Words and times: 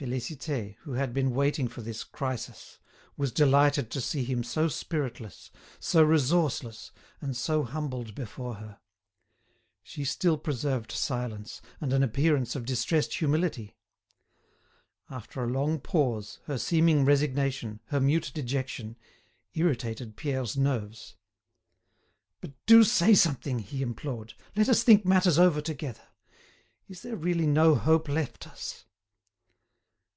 Félicité, 0.00 0.76
who 0.82 0.92
had 0.92 1.12
been 1.12 1.34
waiting 1.34 1.66
for 1.66 1.82
this 1.82 2.04
crisis, 2.04 2.78
was 3.16 3.32
delighted 3.32 3.90
to 3.90 4.00
see 4.00 4.22
him 4.22 4.44
so 4.44 4.68
spiritless, 4.68 5.50
so 5.80 6.04
resourceless, 6.04 6.92
and 7.20 7.36
so 7.36 7.64
humbled 7.64 8.14
before 8.14 8.54
her. 8.62 8.78
She 9.82 10.04
still 10.04 10.38
preserved 10.38 10.92
silence, 10.92 11.60
and 11.80 11.92
an 11.92 12.04
appearance 12.04 12.54
of 12.54 12.64
distressed 12.64 13.14
humility. 13.14 13.74
After 15.10 15.42
a 15.42 15.48
long 15.48 15.80
pause, 15.80 16.38
her 16.44 16.58
seeming 16.58 17.04
resignation, 17.04 17.80
her 17.86 17.98
mute 17.98 18.30
dejection, 18.32 18.94
irritated 19.54 20.14
Pierre's 20.16 20.56
nerves. 20.56 21.16
"But 22.40 22.52
do 22.66 22.84
say 22.84 23.14
something!" 23.14 23.58
he 23.58 23.82
implored; 23.82 24.34
"let 24.54 24.68
us 24.68 24.84
think 24.84 25.04
matters 25.04 25.40
over 25.40 25.60
together. 25.60 26.06
Is 26.86 27.02
there 27.02 27.16
really 27.16 27.48
no 27.48 27.74
hope 27.74 28.08
left 28.08 28.46
us?" 28.46 28.84